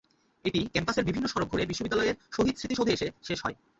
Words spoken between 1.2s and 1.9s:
সড়ক ঘুরে